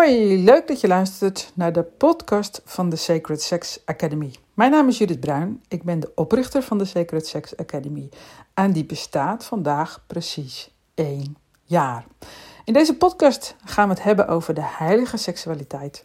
Hoi, 0.00 0.44
leuk 0.44 0.68
dat 0.68 0.80
je 0.80 0.88
luistert 0.88 1.52
naar 1.54 1.72
de 1.72 1.82
podcast 1.82 2.62
van 2.64 2.88
de 2.88 2.96
Sacred 2.96 3.42
Sex 3.42 3.78
Academy. 3.84 4.34
Mijn 4.54 4.70
naam 4.70 4.88
is 4.88 4.98
Judith 4.98 5.20
Bruin, 5.20 5.62
ik 5.68 5.82
ben 5.82 6.00
de 6.00 6.12
oprichter 6.14 6.62
van 6.62 6.78
de 6.78 6.84
Sacred 6.84 7.26
Sex 7.26 7.56
Academy 7.56 8.08
en 8.54 8.72
die 8.72 8.84
bestaat 8.84 9.44
vandaag 9.44 10.04
precies 10.06 10.70
één 10.94 11.36
jaar. 11.64 12.04
In 12.64 12.72
deze 12.72 12.96
podcast 12.96 13.56
gaan 13.64 13.88
we 13.88 13.94
het 13.94 14.02
hebben 14.02 14.28
over 14.28 14.54
de 14.54 14.64
heilige 14.64 15.16
seksualiteit. 15.16 16.04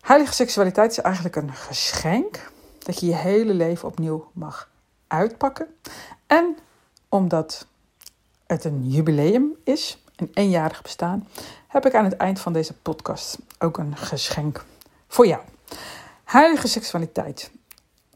Heilige 0.00 0.34
seksualiteit 0.34 0.90
is 0.90 1.00
eigenlijk 1.00 1.36
een 1.36 1.54
geschenk 1.54 2.50
dat 2.78 3.00
je 3.00 3.06
je 3.06 3.14
hele 3.14 3.54
leven 3.54 3.88
opnieuw 3.88 4.30
mag 4.32 4.70
uitpakken. 5.06 5.66
En 6.26 6.56
omdat 7.08 7.66
het 8.46 8.64
een 8.64 8.88
jubileum 8.88 9.56
is, 9.64 10.02
een 10.16 10.30
eenjarig 10.34 10.82
bestaan, 10.82 11.28
heb 11.82 11.86
ik 11.86 11.94
aan 11.94 12.04
het 12.04 12.16
eind 12.16 12.40
van 12.40 12.52
deze 12.52 12.74
podcast 12.74 13.38
ook 13.58 13.78
een 13.78 13.96
geschenk 13.96 14.64
voor 15.08 15.26
jou. 15.26 15.40
Heilige 16.24 16.68
seksualiteit. 16.68 17.50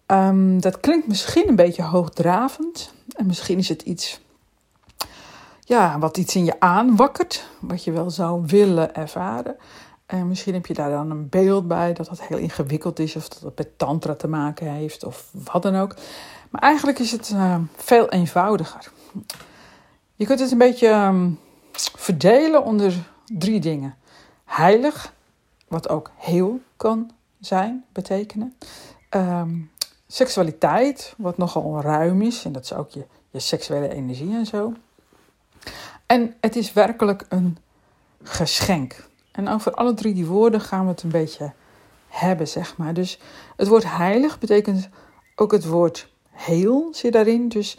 Ehm, 0.07 0.59
dat 0.59 0.81
klinkt 0.81 1.07
misschien 1.07 1.49
een 1.49 1.57
beetje 1.57 1.83
hoogdravend. 1.83 2.93
En 3.17 3.27
misschien 3.27 3.59
is 3.59 3.69
het 3.69 3.83
iets 3.83 4.21
ja, 5.61 5.99
wat 5.99 6.17
iets 6.17 6.35
in 6.35 6.45
je 6.45 6.61
aanwakkert, 6.61 7.49
wat 7.59 7.85
je 7.85 7.93
wel 7.93 8.11
zou 8.11 8.43
willen 8.47 8.95
ervaren. 8.95 9.57
En 10.07 10.29
misschien 10.29 10.55
heb 10.55 10.67
je 10.67 10.75
daar 10.75 10.91
dan 10.91 11.11
een 11.11 11.29
beeld 11.29 11.69
bij 11.69 11.93
dat 11.93 12.07
dat 12.07 12.21
heel 12.21 12.39
ingewikkeld 12.39 12.99
is, 12.99 13.17
of 13.17 13.29
dat 13.29 13.41
het 13.43 13.59
met 13.59 13.79
tantra 13.79 14.15
te 14.15 14.29
maken 14.29 14.73
heeft, 14.73 15.05
of 15.05 15.31
wat 15.33 15.63
dan 15.63 15.77
ook. 15.77 15.95
Maar 16.51 16.63
eigenlijk 16.63 16.99
is 16.99 17.13
het 17.13 17.31
uh, 17.35 17.57
veel 17.77 18.09
eenvoudiger. 18.09 18.93
Je 20.15 20.27
kunt 20.27 20.41
het 20.41 20.51
een 20.51 20.59
beetje 20.59 20.89
um, 20.89 21.39
verdelen 21.97 22.65
onder 22.65 22.95
drie 23.39 23.61
dingen. 23.61 23.97
Heilig, 24.45 25.15
wat 25.69 25.89
ook 25.89 26.11
heel 26.17 26.61
kan 26.77 27.11
zijn, 27.41 27.85
betekenen. 27.93 28.57
Um, 29.11 29.71
seksualiteit, 30.07 31.15
wat 31.17 31.39
nogal 31.39 31.81
ruim 31.81 32.23
is, 32.23 32.45
en 32.45 32.53
dat 32.53 32.65
is 32.65 32.73
ook 32.73 32.91
je, 32.91 33.05
je 33.31 33.39
seksuele 33.39 33.89
energie 33.89 34.35
en 34.35 34.47
zo. 34.47 34.73
En 36.07 36.35
het 36.41 36.57
is 36.57 36.73
werkelijk 36.73 37.27
een 37.29 37.59
geschenk. 38.23 39.09
En 39.33 39.49
over 39.49 39.73
alle 39.73 39.95
drie 39.95 40.15
die 40.15 40.27
woorden 40.27 40.61
gaan 40.61 40.85
we 40.85 40.91
het 40.91 41.03
een 41.03 41.11
beetje 41.11 41.53
hebben, 42.09 42.49
zeg 42.49 42.77
maar. 42.77 42.95
Dus 42.95 43.19
het 43.57 43.69
woord 43.69 43.97
heilig 43.97 44.39
betekent 44.39 44.89
ook 45.35 45.53
het 45.53 45.67
woord 45.67 46.13
heel 46.31 46.89
zit 46.93 47.13
daarin. 47.13 47.49
Dus 47.49 47.79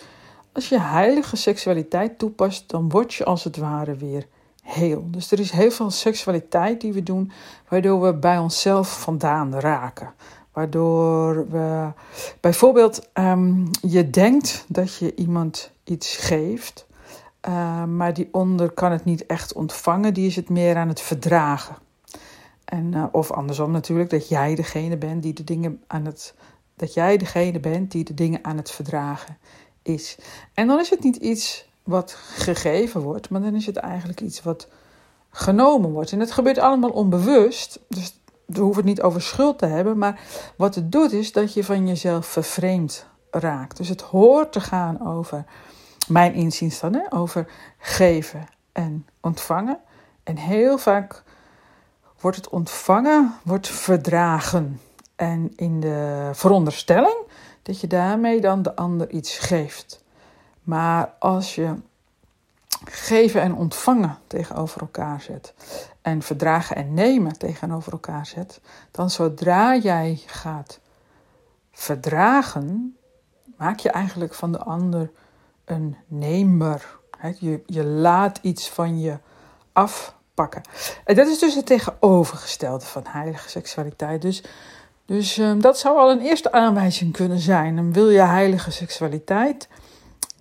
als 0.52 0.70
je 0.70 0.80
heilige 0.80 1.36
seksualiteit 1.36 2.20
toepast, 2.20 2.70
dan 2.70 2.90
word 2.90 3.14
je 3.14 3.26
als 3.26 3.44
het 3.44 3.58
ware 3.58 3.96
weer 3.96 4.28
heel. 4.62 5.08
Dus 5.12 5.32
er 5.32 5.40
is 5.40 5.52
heel 5.52 5.72
veel 5.72 5.90
seksualiteit 5.90 6.82
die 6.82 6.94
we 6.94 7.04
doen, 7.04 7.32
waardoor 7.68 8.02
we 8.02 8.14
bij 8.14 8.38
onszelf 8.38 9.02
vandaan 9.02 9.56
raken. 9.60 10.14
Waardoor 10.52 11.50
we 11.50 11.92
bijvoorbeeld 12.40 13.10
um, 13.14 13.70
je 13.82 14.10
denkt 14.10 14.66
dat 14.68 14.96
je 14.96 15.16
iemand 15.16 15.72
iets 15.84 16.16
geeft, 16.16 16.88
uh, 17.48 17.84
maar 17.84 18.14
die 18.14 18.28
onder 18.32 18.72
kan 18.72 18.92
het 18.92 19.06
niet 19.06 19.26
echt 19.26 19.54
ontvangen, 19.54 20.14
die 20.14 20.28
is 20.28 20.36
het 20.36 20.50
meer 20.50 20.76
aan 20.76 20.88
het 20.88 21.02
verdragen. 21.02 21.76
En, 22.66 22.92
uh, 22.96 23.06
of 23.12 23.32
andersom 23.32 23.72
natuurlijk, 23.72 24.10
dat 24.10 24.30
jij 24.30 24.56
degene 24.56 24.98
bent 24.98 25.24
die 25.24 25.34
de 25.34 25.44
dingen 25.44 25.84
aan 25.88 26.06
het. 26.06 26.36
Dat 26.76 26.94
jij 26.94 27.18
degene 27.18 27.60
bent 27.60 27.92
die 27.92 28.04
de 28.04 28.14
dingen 28.14 28.40
aan 28.44 28.58
het 28.58 28.72
verdragen 28.72 29.38
is. 29.82 30.18
En 30.54 30.68
dan 30.68 30.80
is 30.80 30.90
het 30.90 31.04
niet 31.04 31.16
iets 31.16 31.70
wat 31.84 32.12
gegeven 32.14 33.02
wordt, 33.02 33.30
maar 33.30 33.42
dan 33.42 33.56
is 33.56 33.66
het 33.66 33.78
eigenlijk 33.78 34.22
iets 34.22 34.44
wat 34.44 34.68
genomen 35.30 35.92
wordt. 35.92 36.12
En 36.12 36.20
het 36.20 36.32
gebeurt 36.32 36.58
allemaal 36.58 36.90
onbewust, 36.90 37.80
dus 37.88 38.20
we 38.46 38.60
hoeven 38.60 38.82
het 38.82 38.92
niet 38.92 39.02
over 39.02 39.22
schuld 39.22 39.58
te 39.58 39.66
hebben, 39.66 39.98
maar 39.98 40.20
wat 40.56 40.76
het 40.76 40.92
doet 40.92 41.12
is 41.12 41.32
dat 41.32 41.54
je 41.54 41.64
van 41.64 41.88
jezelf 41.88 42.26
vervreemd 42.26 43.06
raakt. 43.32 43.78
Dus 43.78 43.90
het 43.90 44.02
hoort 44.02 44.52
te 44.52 44.62
gaan 44.62 45.08
over, 45.08 45.46
mijn 46.08 46.34
inziens 46.34 46.80
dan, 46.80 46.94
hè, 46.94 47.14
over 47.14 47.48
geven 47.78 48.48
en 48.72 49.08
ontvangen. 49.22 49.80
En 50.24 50.38
heel 50.38 50.78
vaak 50.78 51.24
wordt 52.20 52.38
het 52.38 52.50
ontvangen, 52.50 53.34
wordt 53.44 53.68
verdragen. 53.68 54.82
En 55.16 55.54
in 55.56 55.80
de 55.80 56.30
veronderstelling 56.34 57.18
dat 57.62 57.80
je 57.80 57.88
daarmee 57.88 58.42
dan 58.42 58.62
de 58.62 58.76
ander 58.76 59.10
iets 59.10 59.38
geeft. 59.38 60.04
Maar 60.64 61.14
als 61.20 61.56
je 61.56 61.76
geven 62.86 63.42
en 63.42 63.56
ontvangen 63.56 64.18
tegenover 64.28 64.82
elkaar 64.82 65.22
zet 65.22 65.54
en 66.02 66.22
verdragen 66.22 66.76
en 66.76 66.94
nemen 66.94 67.38
tegenover 67.38 67.92
elkaar 67.92 68.26
zet, 68.26 68.62
dan 68.92 69.10
zodra 69.10 69.76
jij 69.76 70.22
gaat 70.26 70.80
verdragen, 71.72 72.98
maak 73.58 73.80
je 73.80 73.90
eigenlijk 73.90 74.34
van 74.34 74.52
de 74.52 74.60
ander 74.60 75.12
een 75.66 75.96
nemer. 76.08 77.00
Je, 77.40 77.64
je 77.66 77.84
laat 77.84 78.40
iets 78.42 78.70
van 78.70 79.00
je 79.00 79.18
afpakken. 79.74 80.62
En 81.06 81.16
dat 81.16 81.28
is 81.28 81.40
dus 81.40 81.56
het 81.56 81.66
tegenovergestelde 81.66 82.86
van 82.86 83.04
heilige 83.08 83.50
seksualiteit. 83.50 84.22
Dus 84.22 84.44
dus 85.06 85.38
uh, 85.38 85.52
dat 85.58 85.80
zou 85.80 85.98
al 85.98 86.12
een 86.12 86.22
eerste 86.22 86.52
aanwijzing 86.52 87.14
kunnen 87.14 87.40
zijn. 87.40 87.78
En 87.78 87.94
wil 87.94 88.10
je 88.10 88.22
heilige 88.22 88.72
seksualiteit, 88.72 89.68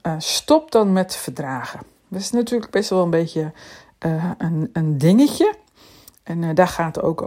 uh, 0.03 0.15
stop 0.19 0.71
dan 0.71 0.93
met 0.93 1.17
verdragen. 1.17 1.81
Dat 2.09 2.21
is 2.21 2.31
natuurlijk 2.31 2.71
best 2.71 2.91
wel 2.91 3.03
een 3.03 3.11
beetje 3.11 3.53
uh, 4.07 4.31
een, 4.39 4.71
een 4.73 4.99
dingetje. 4.99 5.55
En 6.23 6.55
daar 6.55 6.69
gaat 6.69 7.03
ook 7.03 7.21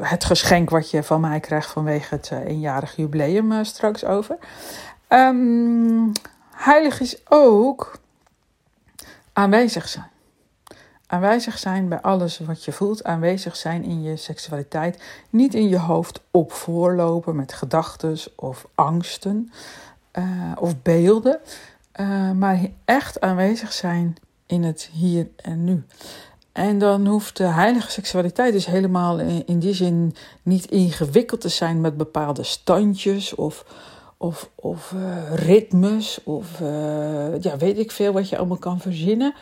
het 0.00 0.24
geschenk 0.24 0.70
wat 0.70 0.90
je 0.90 1.02
van 1.02 1.20
mij 1.20 1.40
krijgt 1.40 1.70
vanwege 1.70 2.14
het 2.14 2.30
eenjarig 2.30 2.96
jubileum 2.96 3.64
straks 3.64 4.04
over. 4.04 4.38
Um, 5.08 6.12
heilig 6.50 7.00
is 7.00 7.20
ook 7.28 7.98
aanwezig 9.32 9.88
zijn. 9.88 10.10
Aanwezig 11.06 11.58
zijn 11.58 11.88
bij 11.88 12.00
alles 12.00 12.38
wat 12.38 12.64
je 12.64 12.72
voelt, 12.72 13.04
aanwezig 13.04 13.56
zijn 13.56 13.84
in 13.84 14.02
je 14.02 14.16
seksualiteit. 14.16 15.02
Niet 15.30 15.54
in 15.54 15.68
je 15.68 15.78
hoofd 15.78 16.20
op 16.30 16.52
voorlopen 16.52 17.36
met 17.36 17.52
gedachten 17.52 18.18
of 18.36 18.66
angsten 18.74 19.52
of 20.58 20.82
beelden, 20.82 21.40
uh, 22.02 22.30
maar 22.30 22.60
echt 22.84 23.20
aanwezig 23.20 23.72
zijn 23.72 24.14
in 24.46 24.62
het 24.62 24.88
hier 24.92 25.28
en 25.36 25.64
nu. 25.64 25.84
En 26.52 26.78
dan 26.78 27.06
hoeft 27.06 27.36
de 27.36 27.46
heilige 27.46 27.90
seksualiteit 27.90 28.52
dus 28.52 28.66
helemaal 28.66 29.18
in, 29.18 29.58
die 29.58 29.74
zin 29.74 30.14
niet 30.42 30.70
ingewikkeld 30.70 31.40
te 31.40 31.48
zijn 31.48 31.80
met 31.80 31.96
bepaalde 31.96 32.42
standjes 32.42 33.34
of, 33.34 33.64
of, 34.16 34.50
of 34.54 34.92
uh, 34.96 35.34
ritmes 35.34 36.20
of 36.24 36.58
ja, 37.40 37.56
weet 37.58 37.78
ik 37.78 37.90
veel 37.90 38.12
wat 38.12 38.28
je 38.28 38.38
allemaal 38.38 38.58
kan 38.58 38.80
verzinnen. 38.80 39.34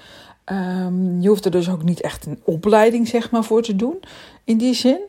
Um, 0.53 1.21
je 1.21 1.29
hoeft 1.29 1.45
er 1.45 1.51
dus 1.51 1.71
ook 1.71 1.83
niet 1.83 2.01
echt 2.01 2.27
een 2.27 2.41
opleiding 2.45 3.09
zeg 3.09 3.31
maar, 3.31 3.45
voor 3.45 3.63
te 3.63 3.77
doen, 3.77 4.01
in 4.45 4.59
die 4.59 4.75
zin. 4.75 5.01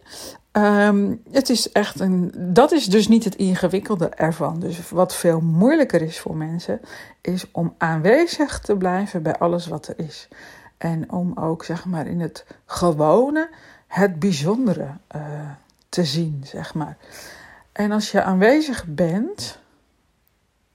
Um, 0.53 1.21
het 1.31 1.49
is 1.49 1.71
echt 1.71 1.99
een, 1.99 2.31
dat 2.35 2.71
is 2.71 2.85
dus 2.85 3.07
niet 3.07 3.23
het 3.23 3.35
ingewikkelde 3.35 4.09
ervan. 4.09 4.59
Dus 4.59 4.89
wat 4.89 5.15
veel 5.15 5.39
moeilijker 5.39 6.01
is 6.01 6.19
voor 6.19 6.35
mensen, 6.35 6.81
is 7.21 7.51
om 7.51 7.75
aanwezig 7.77 8.59
te 8.59 8.77
blijven 8.77 9.23
bij 9.23 9.37
alles 9.37 9.67
wat 9.67 9.87
er 9.87 9.99
is. 9.99 10.27
En 10.77 11.11
om 11.11 11.37
ook 11.37 11.63
zeg 11.63 11.85
maar 11.85 12.07
in 12.07 12.19
het 12.19 12.45
gewone 12.65 13.49
het 13.87 14.19
bijzondere 14.19 14.89
uh, 15.15 15.49
te 15.89 16.05
zien, 16.05 16.41
zeg 16.45 16.73
maar. 16.73 16.97
En 17.71 17.91
als 17.91 18.11
je 18.11 18.23
aanwezig 18.23 18.85
bent 18.85 19.59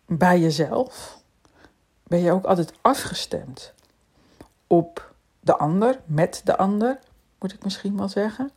bij 0.07 0.41
jezelf, 0.41 1.21
ben 2.03 2.21
je 2.21 2.33
ook 2.33 2.45
altijd 2.45 2.73
afgestemd 2.81 3.73
op 4.67 5.15
de 5.41 5.57
ander, 5.57 6.01
met 6.05 6.41
de 6.45 6.57
ander, 6.57 6.99
moet 7.39 7.53
ik 7.53 7.65
misschien 7.65 7.97
wel 7.97 8.09
zeggen. 8.09 8.51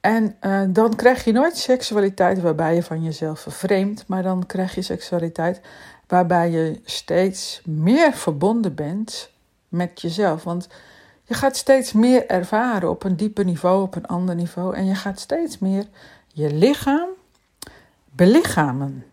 En 0.00 0.36
uh, 0.40 0.62
dan 0.68 0.96
krijg 0.96 1.24
je 1.24 1.32
nooit 1.32 1.56
seksualiteit 1.56 2.40
waarbij 2.40 2.74
je 2.74 2.82
van 2.82 3.02
jezelf 3.02 3.40
vervreemdt, 3.40 4.04
maar 4.06 4.22
dan 4.22 4.46
krijg 4.46 4.74
je 4.74 4.82
seksualiteit 4.82 5.60
waarbij 6.06 6.50
je 6.50 6.80
steeds 6.84 7.62
meer 7.64 8.12
verbonden 8.12 8.74
bent 8.74 9.30
met 9.68 10.00
jezelf. 10.00 10.44
Want 10.44 10.68
je 11.24 11.34
gaat 11.34 11.56
steeds 11.56 11.92
meer 11.92 12.26
ervaren 12.26 12.90
op 12.90 13.04
een 13.04 13.16
dieper 13.16 13.44
niveau, 13.44 13.82
op 13.82 13.94
een 13.94 14.06
ander 14.06 14.34
niveau. 14.34 14.74
En 14.74 14.86
je 14.86 14.94
gaat 14.94 15.20
steeds 15.20 15.58
meer 15.58 15.86
je 16.26 16.52
lichaam 16.52 17.08
belichamen. 18.10 19.04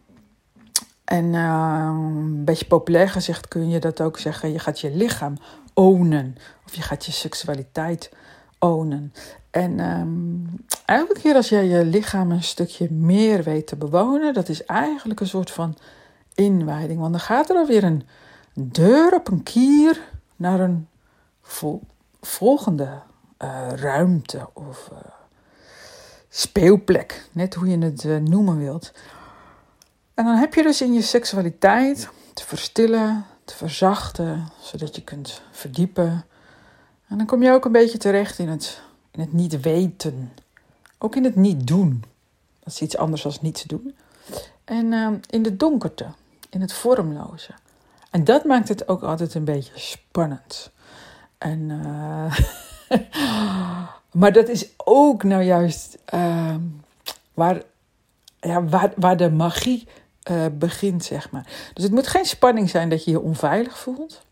En 1.05 1.25
uh, 1.25 1.89
een 1.89 2.43
beetje 2.43 2.65
populair 2.65 3.09
gezegd 3.09 3.47
kun 3.47 3.69
je 3.69 3.79
dat 3.79 4.01
ook 4.01 4.19
zeggen. 4.19 4.51
Je 4.51 4.59
gaat 4.59 4.79
je 4.79 4.91
lichaam 4.95 5.37
ownen. 5.73 6.35
Of 6.65 6.75
je 6.75 6.81
gaat 6.81 7.05
je 7.05 7.11
seksualiteit 7.11 8.11
En 9.49 9.79
um, 9.79 10.65
elke 10.85 11.19
keer 11.19 11.35
als 11.35 11.49
jij 11.49 11.65
je 11.65 11.85
lichaam 11.85 12.31
een 12.31 12.43
stukje 12.43 12.91
meer 12.91 13.43
weet 13.43 13.67
te 13.67 13.75
bewonen, 13.75 14.33
dat 14.33 14.49
is 14.49 14.63
eigenlijk 14.65 15.19
een 15.19 15.27
soort 15.27 15.51
van 15.51 15.77
inwijding. 16.33 16.99
Want 16.99 17.11
dan 17.11 17.21
gaat 17.21 17.49
er 17.49 17.55
alweer 17.55 17.83
een 17.83 18.03
deur 18.53 19.13
op 19.13 19.27
een 19.27 19.43
kier 19.43 20.01
naar 20.35 20.59
een 20.59 20.87
vol 21.41 21.81
volgende 22.21 23.01
uh, 23.43 23.67
ruimte 23.75 24.49
of 24.53 24.89
uh, 24.93 24.97
speelplek, 26.29 27.29
net 27.31 27.53
hoe 27.53 27.67
je 27.67 27.77
het 27.77 28.03
uh, 28.03 28.17
noemen 28.17 28.57
wilt. 28.57 28.91
En 30.13 30.25
dan 30.25 30.35
heb 30.35 30.53
je 30.53 30.63
dus 30.63 30.81
in 30.81 30.93
je 30.93 31.01
seksualiteit 31.01 32.09
te 32.33 32.45
verstillen, 32.45 33.25
te 33.45 33.55
verzachten, 33.55 34.47
zodat 34.59 34.95
je 34.95 35.03
kunt 35.03 35.41
verdiepen. 35.51 36.25
En 37.07 37.17
dan 37.17 37.25
kom 37.25 37.43
je 37.43 37.51
ook 37.51 37.65
een 37.65 37.71
beetje 37.71 37.97
terecht 37.97 38.39
in 38.39 38.49
het, 38.49 38.81
in 39.11 39.19
het 39.19 39.33
niet 39.33 39.61
weten, 39.61 40.33
ook 40.97 41.15
in 41.15 41.23
het 41.23 41.35
niet 41.35 41.67
doen. 41.67 42.03
Dat 42.59 42.73
is 42.73 42.81
iets 42.81 42.97
anders 42.97 43.21
dan 43.21 43.33
niets 43.41 43.63
doen. 43.63 43.95
En 44.63 45.21
in 45.29 45.43
de 45.43 45.55
donkerte, 45.55 46.05
in 46.49 46.61
het 46.61 46.73
vormloze. 46.73 47.51
En 48.15 48.23
dat 48.23 48.43
maakt 48.43 48.67
het 48.67 48.87
ook 48.87 49.03
altijd 49.03 49.33
een 49.33 49.43
beetje 49.43 49.79
spannend. 49.79 50.71
En, 51.37 51.59
uh, 51.59 52.39
maar 54.19 54.33
dat 54.33 54.47
is 54.47 54.69
ook 54.77 55.23
nou 55.23 55.43
juist 55.43 55.97
uh, 56.13 56.55
waar, 57.33 57.61
ja, 58.39 58.63
waar, 58.63 58.93
waar 58.95 59.17
de 59.17 59.31
magie 59.31 59.87
uh, 60.31 60.45
begint, 60.53 61.03
zeg 61.03 61.31
maar. 61.31 61.47
Dus 61.73 61.83
het 61.83 61.93
moet 61.93 62.07
geen 62.07 62.25
spanning 62.25 62.69
zijn 62.69 62.89
dat 62.89 63.03
je 63.03 63.11
je 63.11 63.19
onveilig 63.19 63.79
voelt. 63.79 64.25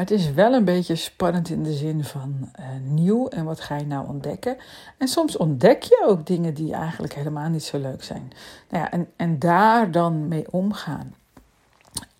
Maar 0.00 0.08
het 0.08 0.18
is 0.18 0.32
wel 0.32 0.52
een 0.52 0.64
beetje 0.64 0.94
spannend 0.94 1.48
in 1.48 1.62
de 1.62 1.72
zin 1.72 2.04
van 2.04 2.50
uh, 2.60 2.66
nieuw 2.82 3.28
en 3.28 3.44
wat 3.44 3.60
ga 3.60 3.76
je 3.76 3.86
nou 3.86 4.08
ontdekken. 4.08 4.56
En 4.98 5.08
soms 5.08 5.36
ontdek 5.36 5.82
je 5.82 6.04
ook 6.06 6.26
dingen 6.26 6.54
die 6.54 6.72
eigenlijk 6.72 7.14
helemaal 7.14 7.48
niet 7.48 7.62
zo 7.64 7.78
leuk 7.78 8.02
zijn. 8.02 8.32
Nou 8.70 8.84
ja, 8.84 8.90
en, 8.90 9.08
en 9.16 9.38
daar 9.38 9.90
dan 9.90 10.28
mee 10.28 10.52
omgaan. 10.52 11.14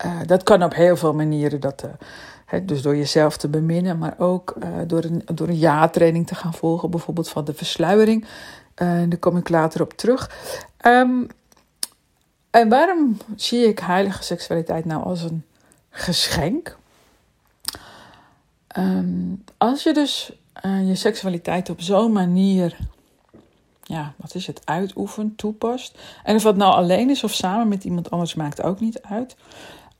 Uh, 0.05 0.21
dat 0.27 0.43
kan 0.43 0.63
op 0.63 0.75
heel 0.75 0.97
veel 0.97 1.15
manieren. 1.15 1.61
Dat, 1.61 1.85
uh, 2.53 2.61
dus 2.63 2.83
door 2.83 2.97
jezelf 2.97 3.37
te 3.37 3.49
beminnen, 3.49 3.99
maar 3.99 4.15
ook 4.19 4.55
door 4.87 5.05
een, 5.05 5.23
door 5.35 5.49
een 5.49 5.59
jaartraining 5.59 6.27
te 6.27 6.35
gaan 6.35 6.55
volgen, 6.55 6.91
bijvoorbeeld 6.91 7.29
van 7.29 7.45
de 7.45 7.55
versluiering. 7.55 8.27
daar 8.75 9.19
kom 9.19 9.37
ik 9.37 9.49
later 9.49 9.83
op 9.83 9.93
terug. 9.93 10.31
Um, 10.87 11.27
en 12.51 12.69
waarom 12.69 13.17
zie 13.37 13.67
ik 13.67 13.79
heilige 13.79 14.23
seksualiteit 14.23 14.85
nou 14.85 15.05
als 15.05 15.23
een 15.23 15.45
geschenk? 15.91 16.79
Um, 18.79 19.45
als 19.57 19.83
je 19.83 19.93
dus 19.93 20.33
je 20.63 20.95
seksualiteit 20.95 21.71
op 21.71 21.81
zo'n 21.81 22.13
manier 22.13 22.77
ja, 23.91 24.15
wat 24.17 24.35
is 24.35 24.47
het, 24.47 24.61
uitoefent, 24.65 25.39
toepast. 25.39 25.99
En 26.25 26.37
of 26.37 26.43
dat 26.43 26.57
nou 26.57 26.73
alleen 26.73 27.11
is 27.11 27.25
of 27.25 27.35
samen 27.35 27.69
met 27.69 27.85
iemand 27.85 28.11
anders, 28.11 28.35
maakt 28.35 28.63
ook 28.63 28.81
niet 28.81 29.03
uit. 29.03 29.37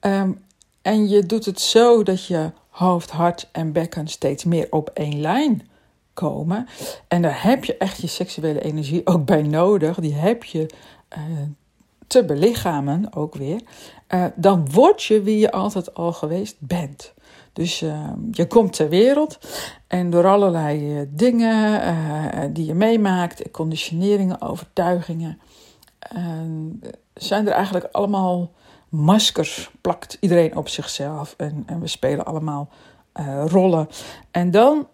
Um, 0.01 0.45
en 0.83 1.09
je 1.09 1.27
doet 1.27 1.45
het 1.45 1.61
zo 1.61 2.03
dat 2.03 2.27
je 2.27 2.51
hoofd, 2.69 3.11
hart 3.11 3.49
en 3.53 3.73
bekken 3.73 4.09
steeds 4.09 4.45
meer 4.45 4.67
op 4.71 4.91
één 4.95 5.21
lijn 5.21 5.69
komen. 6.15 6.69
En 7.09 7.23
daar 7.23 7.43
heb 7.43 7.65
je 7.65 7.77
echt 7.77 8.01
je 8.01 8.07
seksuele 8.07 8.63
energie 8.63 9.07
ook 9.07 9.25
bij 9.25 9.43
nodig. 9.43 9.99
Die 9.99 10.15
heb 10.15 10.45
je 10.45 10.67
uh, 11.19 11.25
te 12.07 12.25
belichamen 12.25 13.15
ook 13.15 13.35
weer. 13.35 13.61
Uh, 14.09 14.25
dan 14.35 14.71
word 14.71 15.03
je 15.03 15.23
wie 15.23 15.39
je 15.39 15.53
altijd 15.53 15.95
al 15.95 16.13
geweest 16.13 16.57
bent. 16.59 17.13
Dus 17.53 17.83
uh, 17.83 18.13
je 18.31 18.47
komt 18.47 18.73
ter 18.73 18.89
wereld 18.89 19.39
en 19.87 20.11
door 20.11 20.27
allerlei 20.27 21.01
uh, 21.01 21.07
dingen 21.09 21.83
uh, 21.83 22.45
die 22.51 22.67
je 22.67 22.75
meemaakt, 22.75 23.51
conditioneringen, 23.51 24.41
overtuigingen, 24.41 25.41
zijn 27.15 27.47
er 27.47 27.53
eigenlijk 27.53 27.89
allemaal 27.93 28.51
maskers, 28.89 29.71
plakt 29.81 30.17
iedereen 30.21 30.57
op 30.57 30.69
zichzelf 30.69 31.35
en, 31.37 31.63
en 31.67 31.81
we 31.81 31.87
spelen 31.87 32.25
allemaal 32.25 32.69
rollen. 33.47 33.89
En 34.31 34.51
dan, 34.51 34.87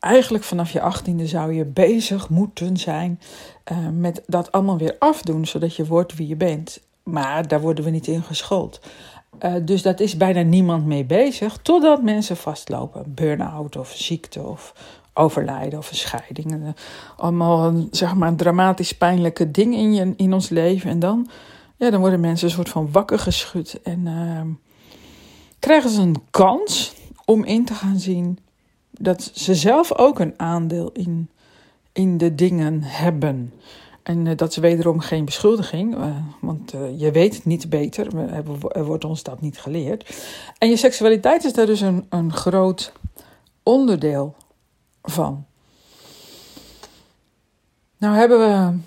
eigenlijk 0.00 0.44
vanaf 0.44 0.70
je 0.70 0.80
achttiende, 0.80 1.26
zou 1.26 1.52
je 1.52 1.64
bezig 1.64 2.28
moeten 2.28 2.76
zijn 2.76 3.20
met 3.92 4.22
dat 4.26 4.52
allemaal 4.52 4.78
weer 4.78 4.96
afdoen, 4.98 5.46
zodat 5.46 5.76
je 5.76 5.86
wordt 5.86 6.14
wie 6.14 6.28
je 6.28 6.36
bent. 6.36 6.80
Maar 7.02 7.48
daar 7.48 7.60
worden 7.60 7.84
we 7.84 7.90
niet 7.90 8.06
in 8.06 8.22
geschoold. 8.22 8.80
Uh, 9.40 9.54
dus 9.62 9.82
dat 9.82 10.00
is 10.00 10.16
bijna 10.16 10.42
niemand 10.42 10.86
mee 10.86 11.04
bezig, 11.04 11.56
totdat 11.56 12.02
mensen 12.02 12.36
vastlopen. 12.36 13.14
Burn-out 13.14 13.76
of 13.76 13.92
ziekte 13.96 14.42
of 14.42 14.74
overlijden 15.14 15.78
of 15.78 15.90
een 15.90 15.96
scheiding. 15.96 16.52
Uh, 16.52 16.68
allemaal 17.16 17.74
zeg 17.90 18.14
maar, 18.14 18.34
dramatisch 18.34 18.96
pijnlijke 18.96 19.50
ding 19.50 19.74
in, 19.74 19.94
je, 19.94 20.12
in 20.16 20.32
ons 20.32 20.48
leven. 20.48 20.90
En 20.90 20.98
dan, 20.98 21.28
ja, 21.76 21.90
dan 21.90 22.00
worden 22.00 22.20
mensen 22.20 22.48
een 22.48 22.54
soort 22.54 22.68
van 22.68 22.92
wakker 22.92 23.18
geschud. 23.18 23.80
En 23.82 24.06
uh, 24.06 24.40
krijgen 25.58 25.90
ze 25.90 26.00
een 26.00 26.22
kans 26.30 26.94
om 27.24 27.44
in 27.44 27.64
te 27.64 27.74
gaan 27.74 27.98
zien 27.98 28.38
dat 28.90 29.30
ze 29.34 29.54
zelf 29.54 29.92
ook 29.92 30.18
een 30.18 30.34
aandeel 30.36 30.90
in, 30.92 31.30
in 31.92 32.18
de 32.18 32.34
dingen 32.34 32.82
hebben. 32.82 33.52
En 34.02 34.26
uh, 34.26 34.36
dat 34.36 34.50
is 34.50 34.56
wederom 34.56 35.00
geen 35.00 35.24
beschuldiging, 35.24 35.96
uh, 35.96 36.16
want 36.40 36.74
uh, 36.74 37.00
je 37.00 37.10
weet 37.10 37.34
het 37.34 37.44
niet 37.44 37.70
beter. 37.70 38.32
Er 38.68 38.84
wordt 38.84 39.04
ons 39.04 39.22
dat 39.22 39.40
niet 39.40 39.58
geleerd. 39.58 40.16
En 40.58 40.68
je 40.68 40.76
seksualiteit 40.76 41.44
is 41.44 41.52
daar 41.52 41.66
dus 41.66 41.80
een, 41.80 42.06
een 42.08 42.32
groot 42.32 42.92
onderdeel 43.62 44.34
van. 45.02 45.46
Nou 47.96 48.16
hebben 48.16 48.38
we 48.38 48.78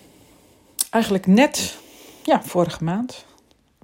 eigenlijk 0.90 1.28
net, 1.28 1.78
ja, 2.24 2.44
vorige 2.44 2.84
maand. 2.84 3.26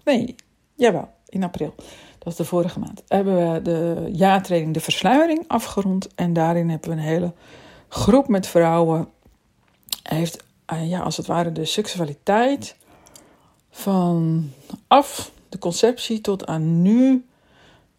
Nee, 0.03 0.35
jawel, 0.75 1.09
in 1.29 1.43
april. 1.43 1.75
Dat 2.17 2.31
is 2.31 2.35
de 2.35 2.45
vorige 2.45 2.79
maand. 2.79 3.03
Hebben 3.07 3.53
we 3.53 3.61
de 3.61 4.09
jaartraining 4.11 4.73
De 4.73 4.79
Versluiering 4.79 5.43
afgerond. 5.47 6.15
En 6.15 6.33
daarin 6.33 6.69
hebben 6.69 6.89
we 6.89 6.95
een 6.95 7.01
hele 7.01 7.33
groep 7.87 8.27
met 8.27 8.47
vrouwen. 8.47 9.07
Heeft 10.03 10.43
uh, 10.73 10.89
ja, 10.89 10.99
als 10.99 11.17
het 11.17 11.25
ware 11.25 11.51
de 11.51 11.65
seksualiteit 11.65 12.75
van 13.69 14.49
af 14.87 15.31
de 15.49 15.57
conceptie 15.57 16.21
tot 16.21 16.45
aan 16.45 16.81
nu, 16.81 17.25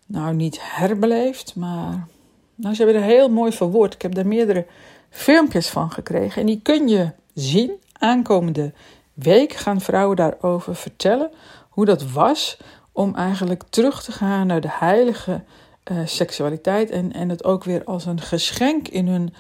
nou 0.07 0.35
niet 0.35 0.59
herbeleefd, 0.61 1.55
maar 1.55 2.07
nou, 2.55 2.75
ze 2.75 2.83
hebben 2.83 3.03
er 3.03 3.09
heel 3.09 3.29
mooi 3.29 3.53
verwoord. 3.53 3.95
Ik 3.95 4.03
heb 4.03 4.15
daar 4.15 4.27
meerdere 4.27 4.67
filmpjes 5.11 5.69
van 5.69 5.91
gekregen 5.91 6.41
en 6.41 6.47
die 6.47 6.61
kun 6.63 6.89
je 6.89 7.11
zien. 7.35 7.73
Aankomende 7.93 8.73
week 9.13 9.53
gaan 9.53 9.81
vrouwen 9.81 10.17
daarover 10.17 10.77
vertellen 10.77 11.31
hoe 11.69 11.85
dat 11.85 12.11
was 12.11 12.59
om 12.93 13.15
eigenlijk 13.15 13.63
terug 13.71 14.03
te 14.03 14.13
gaan 14.13 14.47
naar 14.47 14.61
de 14.61 14.71
heilige 14.71 15.43
uh, 15.91 15.99
seksualiteit 16.05 16.91
en, 16.91 17.13
en 17.13 17.29
het 17.29 17.45
ook 17.45 17.65
weer 17.65 17.85
als 17.85 18.07
een 18.07 18.21
geschenk 18.21 18.89
in 18.89 19.09
hun 19.09 19.35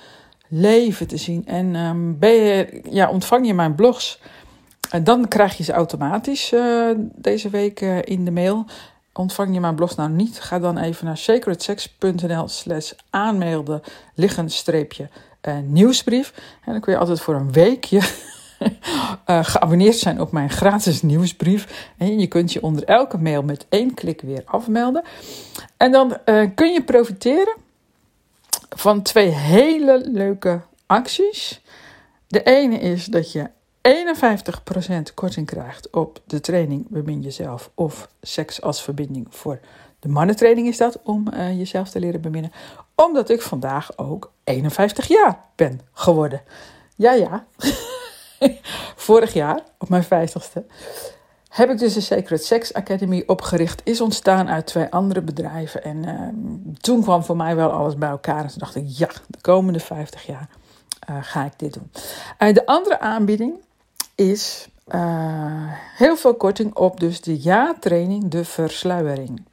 leven 0.54 1.06
te 1.06 1.16
zien. 1.16 1.46
En 1.46 1.74
um, 1.74 2.18
ben 2.18 2.32
je, 2.32 2.80
ja, 2.90 3.10
ontvang 3.10 3.46
je 3.46 3.54
mijn 3.54 3.74
blogs, 3.74 4.20
en 4.90 5.04
dan 5.04 5.28
krijg 5.28 5.56
je 5.56 5.62
ze 5.62 5.72
automatisch 5.72 6.52
uh, 6.52 6.90
deze 7.14 7.50
week 7.50 7.80
uh, 7.80 7.98
in 8.02 8.24
de 8.24 8.30
mail. 8.30 8.64
Ontvang 9.12 9.54
je 9.54 9.60
mijn 9.60 9.74
blogs 9.74 9.94
nou 9.94 10.10
niet, 10.10 10.40
ga 10.40 10.58
dan 10.58 10.78
even 10.78 11.06
naar 11.06 11.16
sacredsex.nl 11.16 12.48
slash 12.48 12.92
aanmelden, 13.10 13.82
liggen 14.14 14.50
streepje 14.50 15.08
nieuwsbrief. 15.64 16.32
En 16.64 16.72
dan 16.72 16.80
kun 16.80 16.92
je 16.92 16.98
altijd 16.98 17.20
voor 17.20 17.34
een 17.34 17.52
weekje 17.52 18.00
geabonneerd 19.52 19.96
zijn 19.96 20.20
op 20.20 20.32
mijn 20.32 20.50
gratis 20.50 21.02
nieuwsbrief. 21.02 21.90
En 21.98 22.18
je 22.18 22.26
kunt 22.26 22.52
je 22.52 22.62
onder 22.62 22.84
elke 22.84 23.18
mail 23.18 23.42
met 23.42 23.66
één 23.68 23.94
klik 23.94 24.20
weer 24.20 24.42
afmelden. 24.44 25.02
En 25.76 25.92
dan 25.92 26.16
kun 26.54 26.72
je 26.72 26.82
profiteren 26.84 27.56
van 28.76 29.02
twee 29.02 29.28
hele 29.28 30.08
leuke 30.08 30.60
acties. 30.86 31.62
De 32.26 32.42
ene 32.42 32.78
is 32.78 33.04
dat 33.04 33.32
je 33.32 33.50
51% 35.10 35.14
korting 35.14 35.46
krijgt 35.46 35.90
op 35.90 36.20
de 36.26 36.40
training 36.40 36.86
Bemin 36.88 37.20
Jezelf 37.20 37.70
of 37.74 38.08
Seks 38.20 38.62
als 38.62 38.82
Verbinding 38.82 39.26
voor 39.30 39.60
de 39.98 40.08
mannentraining 40.08 40.66
is 40.68 40.76
dat 40.76 40.98
om 41.02 41.26
uh, 41.34 41.58
jezelf 41.58 41.90
te 41.90 42.00
leren 42.00 42.20
beminnen. 42.20 42.52
Omdat 42.94 43.30
ik 43.30 43.42
vandaag 43.42 43.98
ook 43.98 44.32
51 44.44 45.06
jaar 45.06 45.44
ben 45.56 45.80
geworden. 45.92 46.42
Ja, 46.96 47.12
ja. 47.12 47.46
Vorig 48.96 49.32
jaar, 49.32 49.62
op 49.78 49.88
mijn 49.88 50.04
50ste, 50.04 50.66
heb 51.52 51.70
ik 51.70 51.78
dus 51.78 51.94
de 51.94 52.00
Sacred 52.00 52.44
Sex 52.44 52.74
Academy 52.74 53.22
opgericht. 53.26 53.80
Is 53.84 54.00
ontstaan 54.00 54.48
uit 54.48 54.66
twee 54.66 54.86
andere 54.86 55.20
bedrijven. 55.20 55.84
En 55.84 55.96
uh, 55.96 56.20
toen 56.80 57.02
kwam 57.02 57.24
voor 57.24 57.36
mij 57.36 57.56
wel 57.56 57.70
alles 57.70 57.96
bij 57.96 58.08
elkaar. 58.08 58.42
En 58.42 58.48
toen 58.48 58.58
dacht 58.58 58.74
ik, 58.74 58.84
ja, 58.86 59.08
de 59.26 59.40
komende 59.40 59.80
50 59.80 60.26
jaar 60.26 60.48
uh, 61.10 61.16
ga 61.20 61.44
ik 61.44 61.52
dit 61.56 61.72
doen. 61.72 61.90
Uh, 62.38 62.54
de 62.54 62.66
andere 62.66 63.00
aanbieding 63.00 63.54
is 64.14 64.68
heel 65.96 66.16
veel 66.16 66.34
korting 66.34 66.74
op 66.74 67.00
dus 67.00 67.20
de 67.20 67.42
ja-training, 67.42 68.30
de 68.30 68.44
versluiering. 68.44 69.46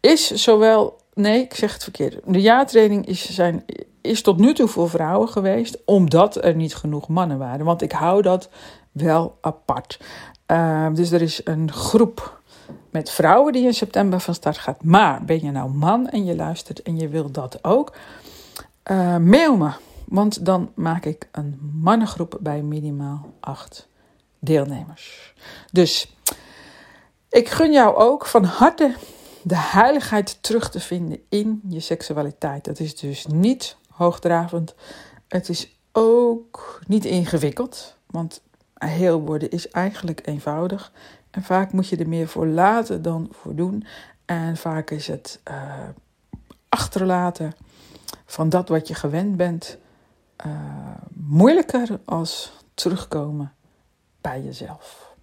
Is 0.00 0.30
zowel, 0.30 0.96
nee, 1.14 1.40
ik 1.40 1.54
zeg 1.54 1.72
het 1.72 1.82
verkeerd. 1.82 2.20
De 2.26 2.40
ja-training 2.40 3.06
is, 3.06 3.30
zijn, 3.34 3.64
is 4.00 4.22
tot 4.22 4.38
nu 4.38 4.54
toe 4.54 4.68
voor 4.68 4.90
vrouwen 4.90 5.28
geweest, 5.28 5.78
omdat 5.84 6.44
er 6.44 6.54
niet 6.54 6.74
genoeg 6.74 7.08
mannen 7.08 7.38
waren. 7.38 7.64
Want 7.64 7.82
ik 7.82 7.92
hou 7.92 8.22
dat 8.22 8.48
wel 8.92 9.38
apart. 9.40 9.98
Uh, 10.52 10.86
dus 10.92 11.10
er 11.10 11.22
is 11.22 11.40
een 11.44 11.72
groep 11.72 12.40
met 12.90 13.10
vrouwen 13.10 13.52
die 13.52 13.66
in 13.66 13.74
september 13.74 14.20
van 14.20 14.34
start 14.34 14.58
gaat. 14.58 14.84
Maar 14.84 15.24
ben 15.24 15.44
je 15.44 15.50
nou 15.50 15.70
man 15.70 16.08
en 16.08 16.24
je 16.24 16.36
luistert 16.36 16.82
en 16.82 16.98
je 16.98 17.08
wilt 17.08 17.34
dat 17.34 17.64
ook? 17.64 17.92
Uh, 18.90 19.16
mail 19.16 19.56
me 19.56 19.70
Want 20.04 20.44
dan 20.44 20.72
maak 20.74 21.04
ik 21.04 21.28
een 21.32 21.58
mannengroep 21.80 22.38
bij 22.40 22.62
minimaal 22.62 23.32
acht 23.40 23.88
deelnemers. 24.38 25.34
Dus 25.70 26.16
ik 27.28 27.48
gun 27.48 27.72
jou 27.72 27.96
ook 27.96 28.26
van 28.26 28.44
harte 28.44 28.94
de 29.42 29.56
heiligheid 29.56 30.42
terug 30.42 30.70
te 30.70 30.80
vinden 30.80 31.18
in 31.28 31.60
je 31.68 31.80
seksualiteit. 31.80 32.64
Dat 32.64 32.78
is 32.78 32.96
dus 32.96 33.26
niet 33.26 33.76
hoogdravend. 33.90 34.74
Het 35.28 35.48
is 35.48 35.76
ook 35.92 36.80
niet 36.86 37.04
ingewikkeld. 37.04 37.96
Want 38.06 38.40
heel 38.88 39.20
worden 39.20 39.50
is 39.50 39.68
eigenlijk 39.68 40.26
eenvoudig. 40.26 40.92
En 41.30 41.42
vaak 41.42 41.72
moet 41.72 41.88
je 41.88 41.96
er 41.96 42.08
meer 42.08 42.28
voor 42.28 42.46
laten 42.46 43.02
dan 43.02 43.28
voor 43.30 43.54
doen. 43.54 43.86
En 44.24 44.56
vaak 44.56 44.90
is 44.90 45.06
het 45.06 45.40
uh, 45.50 45.72
achterlaten 46.68 47.52
van 48.26 48.48
dat 48.48 48.68
wat 48.68 48.88
je 48.88 48.94
gewend 48.94 49.36
bent 49.36 49.78
uh, 50.46 50.52
moeilijker 51.14 52.00
als 52.04 52.52
terugkomen 52.74 53.52
bij 54.20 54.42
jezelf. 54.42 55.14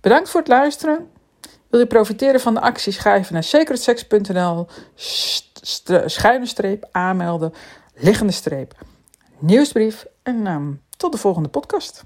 Bedankt 0.00 0.28
voor 0.28 0.40
het 0.40 0.48
luisteren. 0.48 1.10
Wil 1.68 1.80
je 1.80 1.86
profiteren 1.86 2.40
van 2.40 2.54
de 2.54 2.60
actie? 2.60 2.92
Schrijf 2.92 3.30
naar 3.30 3.42
secretsex.nl 3.42 4.66
schuine 6.06 6.46
streep 6.46 6.88
aanmelden, 6.90 7.52
liggende 7.94 8.32
streep, 8.32 8.74
nieuwsbrief 9.38 10.06
en 10.22 10.46
um, 10.46 10.82
tot 10.96 11.12
de 11.12 11.18
volgende 11.18 11.48
podcast. 11.48 12.04